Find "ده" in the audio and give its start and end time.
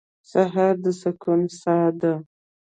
1.99-2.13